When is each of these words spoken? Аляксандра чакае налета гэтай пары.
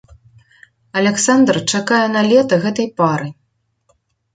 Аляксандра 1.01 1.61
чакае 1.75 2.03
налета 2.17 2.53
гэтай 2.67 2.87
пары. 3.03 3.29